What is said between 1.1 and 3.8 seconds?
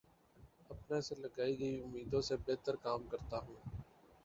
لگائی گئی امیدوں سے بہترکام کرتا ہوں